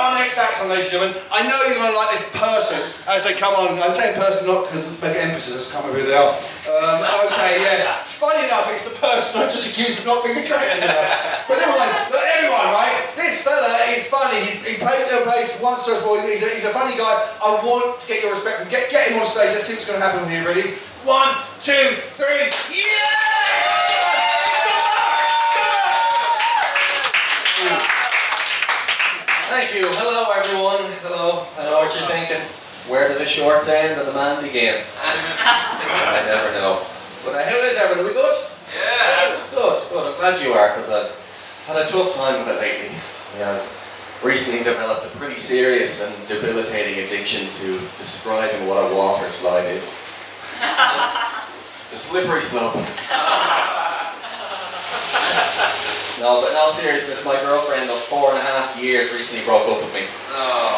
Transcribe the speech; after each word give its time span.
our 0.00 0.16
next 0.16 0.40
act 0.40 0.64
on, 0.64 0.72
ladies 0.72 0.88
and 0.88 1.04
gentlemen. 1.04 1.14
I 1.28 1.44
know 1.44 1.56
you're 1.68 1.76
going 1.76 1.92
to 1.92 2.00
like 2.00 2.12
this 2.16 2.32
person 2.32 2.80
as 3.04 3.28
they 3.28 3.36
come 3.36 3.52
on. 3.60 3.76
I'm 3.76 3.92
saying 3.92 4.16
person 4.16 4.48
not 4.48 4.64
because 4.64 4.88
make 5.04 5.20
emphasis, 5.20 5.70
I 5.70 5.76
can't 5.76 5.92
remember 5.92 6.00
who 6.00 6.08
they 6.08 6.16
are. 6.16 6.32
Um, 6.32 6.98
okay, 7.28 7.60
yeah. 7.60 8.00
It's 8.00 8.16
funny 8.16 8.40
enough, 8.48 8.64
it's 8.72 8.88
the 8.88 8.96
person 8.96 9.44
I 9.44 9.52
just 9.52 9.76
accused 9.76 10.02
of 10.02 10.08
not 10.08 10.24
being 10.24 10.40
attractive 10.40 10.80
enough. 10.80 11.44
But 11.44 11.60
never 11.60 11.76
mind. 11.76 11.92
Look, 12.08 12.24
everyone, 12.40 12.68
right? 12.72 13.12
This 13.14 13.44
fella 13.44 13.92
is 13.92 14.08
funny. 14.08 14.40
He's, 14.40 14.64
he 14.64 14.80
played 14.80 15.04
little 15.04 15.28
place 15.28 15.60
once 15.60 15.84
or 15.84 16.00
twice. 16.00 16.24
He's 16.24 16.42
a, 16.44 16.48
he's 16.56 16.66
a 16.68 16.72
funny 16.72 16.96
guy. 16.96 17.14
I 17.44 17.60
want 17.60 18.00
to 18.00 18.04
get 18.08 18.24
your 18.24 18.32
respect 18.32 18.64
from 18.64 18.68
Get, 18.72 18.88
get 18.88 19.12
him 19.12 19.20
on 19.20 19.28
stage. 19.28 19.52
Let's 19.52 19.68
see 19.68 19.76
what's 19.76 19.88
going 19.88 20.00
to 20.00 20.06
happen 20.06 20.24
here. 20.32 20.44
Ready? 20.48 20.80
One, 21.04 21.28
two, 21.60 21.86
three. 22.16 22.48
Yeah! 22.72 23.19
Thank 29.50 29.74
you. 29.74 29.82
Hello, 29.98 30.30
everyone. 30.30 30.78
Hello. 31.02 31.42
I 31.58 31.66
know 31.66 31.82
what 31.82 31.90
you're 31.90 32.06
thinking. 32.06 32.38
Where 32.86 33.10
do 33.10 33.18
the 33.18 33.26
shorts 33.26 33.66
end 33.66 33.98
and 33.98 34.06
the 34.06 34.14
man 34.14 34.38
begin? 34.46 34.78
I 35.02 36.22
never 36.22 36.54
know. 36.54 36.78
But 37.26 37.34
uh, 37.34 37.42
how 37.42 37.58
is 37.66 37.74
everyone? 37.82 38.06
Are 38.06 38.08
we 38.08 38.14
good? 38.14 38.30
Yeah. 38.70 39.42
Good, 39.50 39.74
good. 39.90 40.06
I'm 40.06 40.14
glad 40.22 40.38
you 40.38 40.54
are 40.54 40.70
because 40.70 40.94
I've 40.94 41.10
had 41.66 41.82
a 41.82 41.84
tough 41.90 42.14
time 42.14 42.46
with 42.46 42.54
it 42.54 42.62
lately. 42.62 42.94
Yeah, 43.42 43.58
I've 43.58 43.66
recently 44.22 44.62
developed 44.62 45.10
a 45.10 45.12
pretty 45.18 45.34
serious 45.34 46.06
and 46.06 46.14
debilitating 46.30 47.02
addiction 47.02 47.50
to 47.50 47.74
describing 47.98 48.70
what 48.70 48.78
a 48.78 48.94
water 48.94 49.26
slide 49.26 49.66
is. 49.74 49.98
It's 51.90 51.90
a 51.90 51.98
slippery 51.98 52.38
slope. 52.38 52.78
No, 56.20 56.44
but 56.44 56.52
in 56.52 56.56
all 56.60 56.68
seriousness, 56.68 57.24
my 57.24 57.32
girlfriend 57.40 57.88
of 57.88 57.96
four 57.96 58.28
and 58.28 58.36
a 58.36 58.44
half 58.44 58.76
years 58.76 59.16
recently 59.16 59.40
broke 59.48 59.64
up 59.64 59.80
with 59.80 59.88
me. 59.96 60.04
Oh. 60.36 60.76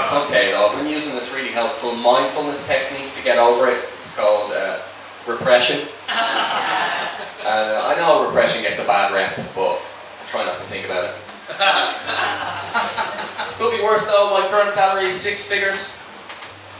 It's 0.00 0.16
okay 0.24 0.52
though. 0.52 0.72
I've 0.72 0.78
been 0.80 0.88
using 0.88 1.14
this 1.14 1.36
really 1.36 1.52
helpful 1.52 1.92
mindfulness 2.00 2.66
technique 2.66 3.12
to 3.12 3.22
get 3.22 3.36
over 3.36 3.68
it. 3.68 3.76
It's 4.00 4.16
called 4.16 4.50
uh, 4.56 4.80
repression. 5.28 5.86
uh, 6.08 7.92
I 7.92 7.94
know 8.00 8.24
repression 8.24 8.62
gets 8.62 8.82
a 8.82 8.86
bad 8.86 9.12
rep, 9.12 9.36
but 9.52 9.76
I 9.76 10.24
try 10.32 10.46
not 10.48 10.56
to 10.56 10.64
think 10.72 10.86
about 10.86 11.04
it. 11.04 11.12
Could 13.60 13.76
be 13.76 13.84
worse 13.84 14.08
though. 14.08 14.32
My 14.32 14.48
current 14.48 14.70
salary 14.70 15.12
is 15.12 15.14
six 15.14 15.44
figures, 15.44 16.08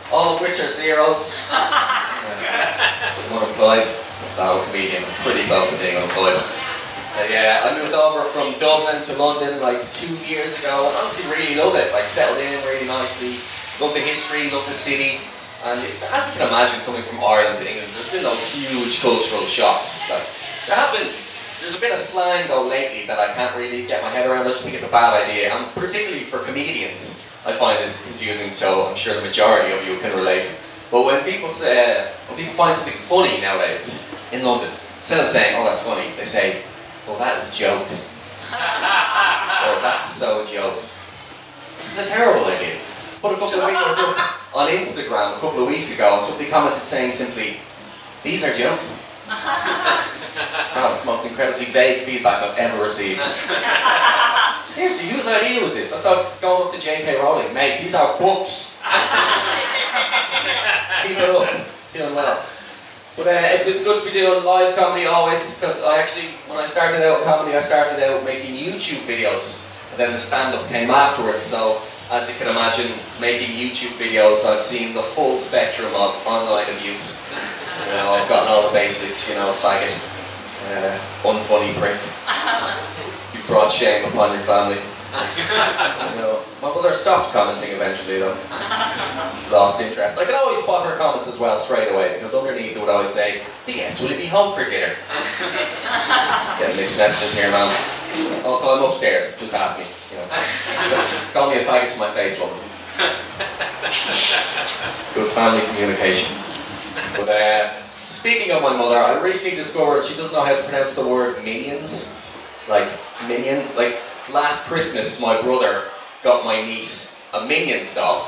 all 0.09 0.37
of 0.37 0.41
which 0.41 0.57
are 0.57 0.73
zeros. 0.73 1.45
I'm 1.53 3.37
unemployed. 3.37 3.85
No, 4.41 4.57
I'm 4.57 4.63
a 4.63 4.65
comedian. 4.73 5.05
I'm 5.05 5.21
pretty 5.21 5.45
close 5.45 5.77
to 5.77 5.85
being 5.85 5.97
unemployed. 5.97 6.60
Uh, 7.19 7.27
yeah, 7.27 7.67
I 7.67 7.75
moved 7.75 7.93
over 7.93 8.23
from 8.23 8.55
Dublin 8.63 9.03
to 9.03 9.13
London 9.19 9.59
like 9.59 9.83
two 9.91 10.15
years 10.31 10.63
ago, 10.63 10.87
and 10.87 10.95
honestly 10.95 11.27
really 11.35 11.59
love 11.59 11.75
it. 11.75 11.91
Like 11.93 12.07
settled 12.07 12.39
in 12.39 12.55
really 12.63 12.87
nicely, 12.87 13.35
love 13.83 13.95
the 13.99 14.01
history, 14.01 14.47
love 14.55 14.63
the 14.71 14.79
city, 14.79 15.19
and 15.67 15.83
it's 15.83 16.07
as 16.15 16.31
you 16.31 16.39
can 16.39 16.47
imagine 16.47 16.79
coming 16.87 17.03
from 17.03 17.19
Ireland 17.19 17.59
to 17.59 17.67
England. 17.67 17.91
There's 17.99 18.15
been 18.15 18.23
no 18.23 18.35
huge 18.55 19.03
cultural 19.03 19.43
shocks. 19.51 20.15
Like 20.15 20.23
there 20.71 20.79
have 20.79 20.95
been. 20.95 21.11
There's 21.59 21.77
a 21.77 21.83
bit 21.83 21.93
of 21.93 21.99
slang 21.99 22.49
though 22.49 22.65
lately 22.65 23.05
that 23.05 23.19
I 23.19 23.35
can't 23.35 23.53
really 23.59 23.85
get 23.85 24.01
my 24.07 24.09
head 24.09 24.31
around. 24.31 24.47
I 24.47 24.55
just 24.55 24.63
think 24.65 24.79
it's 24.79 24.87
a 24.87 24.95
bad 24.95 25.13
idea, 25.27 25.51
and 25.53 25.67
particularly 25.75 26.23
for 26.23 26.39
comedians, 26.47 27.29
I 27.45 27.53
find 27.53 27.77
this 27.83 28.07
confusing. 28.07 28.55
So 28.55 28.87
I'm 28.87 28.95
sure 28.95 29.19
the 29.19 29.27
majority 29.27 29.75
of 29.75 29.83
you 29.83 29.99
can 29.99 30.15
relate. 30.17 30.47
But 30.95 31.05
when 31.05 31.21
people 31.27 31.51
say, 31.51 32.07
when 32.31 32.39
people 32.39 32.55
find 32.55 32.71
something 32.71 32.95
funny 32.95 33.43
nowadays 33.43 34.15
in 34.31 34.47
London, 34.47 34.71
instead 35.03 35.21
of 35.21 35.27
saying, 35.27 35.59
"Oh, 35.59 35.67
that's 35.67 35.85
funny," 35.85 36.07
they 36.17 36.25
say, 36.25 36.63
well, 37.11 37.19
that 37.19 37.37
is 37.43 37.59
jokes. 37.59 38.23
or 38.55 39.83
that's 39.83 40.11
so 40.11 40.47
jokes. 40.47 41.11
This 41.77 41.99
is 41.99 42.07
a 42.07 42.15
terrible 42.15 42.47
idea. 42.47 42.79
Put 43.19 43.33
a 43.33 43.35
couple 43.35 43.59
of 43.59 43.67
videos 43.67 43.99
up 43.99 44.55
on 44.55 44.71
Instagram 44.71 45.37
a 45.37 45.41
couple 45.41 45.63
of 45.63 45.69
weeks 45.69 45.99
ago 45.99 46.15
and 46.15 46.23
somebody 46.23 46.49
commented 46.51 46.83
saying 46.83 47.13
simply, 47.13 47.59
these 48.23 48.47
are 48.47 48.55
jokes. 48.55 49.11
That's 49.27 51.05
the 51.05 51.11
most 51.11 51.29
incredibly 51.31 51.67
vague 51.67 51.99
feedback 51.99 52.43
I've 52.43 52.59
ever 52.59 52.83
received. 52.83 53.21
Seriously, 54.71 55.11
whose 55.11 55.27
idea 55.29 55.61
was 55.61 55.75
this? 55.75 55.91
That's 55.91 56.07
like 56.07 56.41
going 56.41 56.63
up 56.67 56.73
to 56.73 56.81
J.K. 56.81 57.19
Rowling, 57.19 57.53
mate, 57.53 57.81
these 57.83 57.95
are 57.95 58.17
books. 58.19 58.81
Keep 61.03 61.19
it 61.19 61.31
up. 61.31 61.51
Doing 61.93 62.15
well. 62.15 62.47
But 63.17 63.27
uh, 63.27 63.55
it's, 63.57 63.67
it's 63.67 63.83
good 63.83 63.99
to 63.99 64.05
be 64.07 64.13
doing 64.13 64.45
live 64.45 64.77
comedy 64.77 65.07
always 65.07 65.59
because 65.59 65.85
I 65.85 65.99
actually, 65.99 66.31
when 66.47 66.59
I 66.59 66.65
started 66.65 67.03
out 67.03 67.23
comedy, 67.25 67.57
I 67.57 67.61
started 67.61 67.99
out 68.03 68.25
making 68.25 68.55
YouTube 68.55 69.03
videos 69.03 69.75
and 69.91 69.99
then 69.99 70.13
the 70.13 70.19
stand-up 70.19 70.69
came 70.69 70.91
afterwards. 70.91 71.43
So 71.43 71.83
as 72.11 72.31
you 72.31 72.39
can 72.39 72.51
imagine, 72.51 72.91
making 73.21 73.55
YouTube 73.55 73.95
videos, 73.99 74.47
I've 74.47 74.61
seen 74.63 74.95
the 74.95 75.03
full 75.03 75.37
spectrum 75.39 75.91
of 75.95 76.11
online 76.27 76.67
abuse. 76.75 77.27
You 77.87 77.95
know, 77.99 78.15
I've 78.15 78.29
gotten 78.29 78.51
all 78.51 78.67
the 78.67 78.75
basics, 78.75 79.31
you 79.31 79.39
know, 79.39 79.51
faggot, 79.51 79.95
uh, 80.75 80.99
unfunny 81.23 81.75
prick. 81.79 81.95
You've 83.35 83.47
brought 83.47 83.71
shame 83.71 84.05
upon 84.11 84.31
your 84.31 84.43
family. 84.43 84.79
You 85.11 86.23
know, 86.23 86.39
my 86.63 86.71
mother 86.71 86.93
stopped 86.95 87.33
commenting 87.33 87.75
eventually 87.75 88.19
though. 88.21 88.37
Lost 89.51 89.83
interest. 89.83 90.19
I 90.19 90.25
could 90.25 90.35
always 90.35 90.59
spot 90.59 90.87
her 90.87 90.97
comments 90.97 91.27
as 91.27 91.41
well 91.41 91.57
straight 91.57 91.91
away 91.91 92.15
because 92.15 92.35
underneath 92.35 92.77
it 92.77 92.81
would 92.81 92.89
always 92.89 93.11
say, 93.11 93.43
yes, 93.67 94.03
will 94.03 94.15
it 94.15 94.19
be 94.19 94.27
home 94.27 94.55
for 94.55 94.65
dinner? 94.65 94.95
Getting 96.59 96.77
mixed 96.79 96.99
messages 96.99 97.35
here, 97.35 97.51
man. 97.51 97.67
Also, 98.47 98.71
I'm 98.77 98.85
upstairs. 98.85 99.39
Just 99.39 99.55
ask 99.55 99.79
me. 99.79 99.87
You 100.15 100.23
know. 100.23 100.29
Call 101.35 101.51
me 101.51 101.59
a 101.59 101.63
faggot 101.63 101.91
to 101.95 101.99
my 101.99 102.11
face, 102.11 102.39
woman. 102.39 102.59
Good 105.15 105.27
family 105.31 105.63
communication. 105.75 106.39
But 107.19 107.29
uh, 107.29 107.73
speaking 107.83 108.53
of 108.53 108.63
my 108.63 108.77
mother, 108.77 108.97
I 108.97 109.23
recently 109.23 109.57
discovered 109.57 110.05
she 110.05 110.17
doesn't 110.17 110.35
know 110.37 110.45
how 110.45 110.55
to 110.55 110.63
pronounce 110.63 110.95
the 110.95 111.09
word 111.09 111.43
minions. 111.43 112.19
Like 112.69 112.87
minion. 113.27 113.63
Like 113.77 113.99
last 114.33 114.69
Christmas, 114.69 115.23
my 115.23 115.41
brother 115.43 115.85
got 116.23 116.45
my 116.45 116.61
niece 116.63 117.21
a 117.35 117.47
Minions 117.47 117.95
doll. 117.95 118.27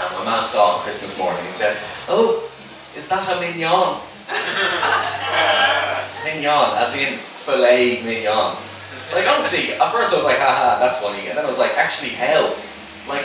And 0.00 0.18
my 0.18 0.24
mum 0.24 0.44
saw 0.44 0.74
it 0.74 0.78
on 0.78 0.80
Christmas 0.82 1.18
morning 1.18 1.44
and 1.46 1.54
said, 1.54 1.76
Oh, 2.08 2.50
is 2.96 3.08
that 3.08 3.24
a 3.24 3.40
mignon? 3.40 4.00
mignon, 6.24 6.76
as 6.78 6.96
in 6.96 7.14
filet 7.16 8.02
mignon. 8.04 8.56
Like 9.12 9.28
honestly, 9.28 9.74
at 9.74 9.92
first 9.92 10.12
I 10.12 10.16
was 10.16 10.24
like, 10.24 10.38
haha, 10.38 10.78
that's 10.80 11.02
funny. 11.02 11.28
And 11.28 11.38
then 11.38 11.44
I 11.44 11.48
was 11.48 11.58
like, 11.58 11.76
actually, 11.76 12.10
hell. 12.10 12.56
Like, 13.08 13.24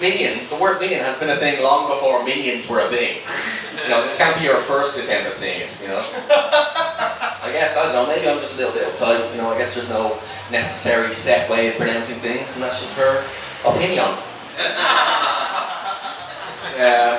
minion, 0.00 0.46
the 0.48 0.56
word 0.56 0.80
minion 0.80 1.00
has 1.00 1.20
been 1.20 1.30
a 1.30 1.36
thing 1.36 1.62
long 1.62 1.88
before 1.90 2.24
minions 2.24 2.70
were 2.70 2.80
a 2.80 2.86
thing. 2.86 3.18
You 3.84 3.90
know, 3.90 4.02
this 4.02 4.16
can't 4.18 4.36
be 4.38 4.44
your 4.44 4.56
first 4.56 5.02
attempt 5.02 5.26
at 5.26 5.36
saying 5.36 5.62
it, 5.62 5.80
you 5.82 5.88
know? 5.88 5.98
I 7.46 7.52
guess, 7.52 7.78
I 7.78 7.84
don't 7.84 7.94
know, 7.94 8.06
maybe 8.06 8.28
I'm 8.28 8.36
just 8.38 8.58
a 8.58 8.66
little 8.66 8.74
bit 8.74 8.84
uptight, 8.90 9.30
you 9.32 9.38
know, 9.38 9.50
I 9.50 9.58
guess 9.58 9.74
there's 9.74 9.90
no 9.90 10.18
necessary 10.50 11.14
set 11.14 11.48
way 11.48 11.68
of 11.68 11.76
pronouncing 11.76 12.18
things, 12.18 12.56
and 12.56 12.64
that's 12.64 12.80
just 12.80 12.98
her 12.98 13.24
opinion. 13.64 14.06
Uh, 16.76 17.16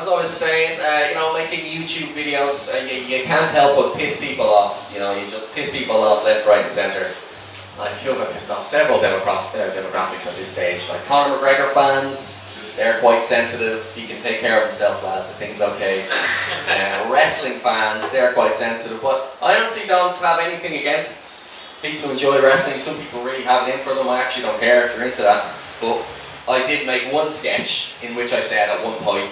as 0.00 0.08
I 0.08 0.16
was 0.16 0.32
saying, 0.32 0.80
uh, 0.80 1.08
you 1.08 1.14
know, 1.14 1.34
making 1.34 1.60
YouTube 1.60 2.16
videos, 2.16 2.72
uh, 2.72 2.80
you, 2.88 3.04
you 3.04 3.22
can't 3.24 3.50
help 3.50 3.76
but 3.76 4.00
piss 4.00 4.24
people 4.24 4.46
off. 4.46 4.90
You 4.94 5.00
know, 5.00 5.12
you 5.12 5.28
just 5.28 5.54
piss 5.54 5.76
people 5.76 5.96
off 5.96 6.24
left, 6.24 6.46
right, 6.48 6.62
and 6.64 6.70
centre. 6.70 7.04
Like, 7.76 7.92
you've 8.00 8.16
pissed 8.32 8.50
off 8.50 8.62
several 8.64 8.98
demograph- 8.98 9.52
uh, 9.52 9.68
demographics 9.76 10.24
at 10.30 10.40
this 10.40 10.48
stage. 10.48 10.88
Like 10.88 11.04
Conor 11.04 11.36
McGregor 11.36 11.68
fans, 11.74 12.48
they're 12.76 12.98
quite 13.00 13.22
sensitive. 13.22 13.82
He 13.94 14.06
can 14.06 14.18
take 14.18 14.40
care 14.40 14.58
of 14.58 14.64
himself, 14.64 15.04
lads. 15.04 15.30
I 15.30 15.34
think 15.34 15.52
it's 15.52 15.62
okay. 15.62 16.04
Uh, 16.64 17.12
wrestling 17.12 17.58
fans, 17.60 18.10
they're 18.10 18.32
quite 18.32 18.56
sensitive. 18.56 18.98
But 19.02 19.36
I 19.42 19.54
honestly 19.56 19.86
don't 19.86 20.16
have 20.16 20.40
anything 20.40 20.80
against 20.80 21.60
people 21.82 22.08
who 22.08 22.12
enjoy 22.12 22.40
wrestling. 22.40 22.78
Some 22.78 23.04
people 23.04 23.22
really 23.22 23.42
have 23.42 23.68
it 23.68 23.74
in 23.74 23.80
for 23.80 23.92
them. 23.92 24.08
I 24.08 24.22
actually 24.22 24.46
don't 24.46 24.58
care 24.58 24.82
if 24.82 24.96
you're 24.96 25.04
into 25.04 25.20
that. 25.20 25.44
But 25.82 26.00
I 26.48 26.66
did 26.66 26.86
make 26.86 27.12
one 27.12 27.28
sketch 27.28 28.02
in 28.02 28.16
which 28.16 28.32
I 28.32 28.40
said 28.40 28.70
at 28.70 28.82
one 28.82 28.96
point, 29.04 29.28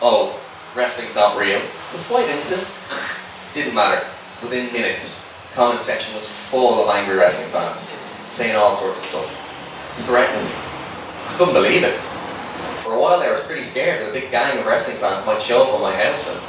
oh, 0.00 0.38
wrestling's 0.76 1.16
not 1.16 1.36
real. 1.36 1.58
It 1.58 1.92
was 1.92 2.08
quite 2.08 2.28
innocent. 2.30 2.70
Didn't 3.54 3.74
matter. 3.74 4.06
Within 4.42 4.72
minutes, 4.72 5.34
comment 5.54 5.80
section 5.80 6.14
was 6.14 6.50
full 6.50 6.84
of 6.84 6.94
angry 6.94 7.16
wrestling 7.16 7.50
fans, 7.50 7.90
saying 8.30 8.54
all 8.54 8.70
sorts 8.70 8.98
of 8.98 9.04
stuff, 9.04 10.06
threatening 10.06 10.44
me. 10.44 10.54
I 10.54 11.34
couldn't 11.36 11.54
believe 11.54 11.82
it. 11.82 11.98
For 12.74 12.94
a 12.94 13.00
while 13.00 13.18
there, 13.18 13.28
I 13.28 13.32
was 13.32 13.44
pretty 13.46 13.62
scared 13.62 14.02
that 14.02 14.10
a 14.10 14.12
big 14.12 14.30
gang 14.30 14.58
of 14.58 14.66
wrestling 14.66 14.98
fans 14.98 15.24
might 15.26 15.40
show 15.40 15.62
up 15.62 15.72
on 15.74 15.80
my 15.80 15.94
house 15.94 16.34
and 16.34 16.42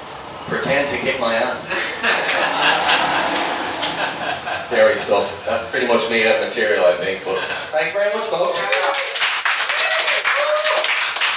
pretend 0.50 0.90
to 0.90 0.98
kick 0.98 1.20
my 1.22 1.36
ass. 1.36 1.70
Scary 4.58 4.96
stuff. 4.96 5.46
That's 5.46 5.70
pretty 5.70 5.86
much 5.88 6.10
made 6.10 6.26
up 6.26 6.42
material, 6.42 6.86
I 6.86 6.94
think. 6.98 7.24
But 7.24 7.38
thanks 7.70 7.94
very 7.94 8.10
much, 8.14 8.26
folks. 8.26 8.58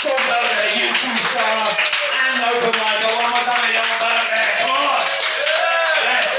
So 0.01 0.09
go 0.09 0.41
there, 0.41 0.73
YouTube 0.81 1.21
star 1.29 1.69
and 2.33 2.41
open 2.49 2.73
mic. 2.73 3.05
One 3.05 3.29
more 3.29 3.45
time, 3.45 3.69
young 3.77 3.93
bird 4.01 4.25
there. 4.33 4.53
Come 4.65 4.73
on. 4.73 5.05
Yes. 6.09 6.33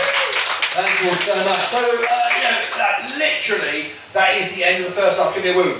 Thank 0.74 0.98
you 1.06 1.14
so 1.14 1.38
much. 1.46 1.62
So, 1.70 1.78
uh, 1.78 1.86
you 1.86 1.94
know, 2.42 2.58
that, 2.82 3.06
literally, 3.22 3.94
that 4.14 4.34
is 4.38 4.56
the 4.58 4.64
end 4.66 4.82
of 4.82 4.86
the 4.90 4.94
first 4.98 5.22
half. 5.22 5.30
Give 5.36 5.44
me 5.46 5.52
a. 5.52 5.54
Woo! 5.54 5.78